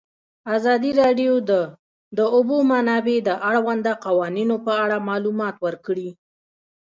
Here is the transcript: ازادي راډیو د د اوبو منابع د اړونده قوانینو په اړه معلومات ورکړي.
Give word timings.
ازادي 0.55 0.91
راډیو 1.01 1.33
د 1.49 1.51
د 2.17 2.19
اوبو 2.35 2.57
منابع 2.71 3.17
د 3.27 3.29
اړونده 3.49 3.93
قوانینو 4.05 4.55
په 4.65 4.71
اړه 4.83 4.97
معلومات 5.09 5.55
ورکړي. 5.65 6.09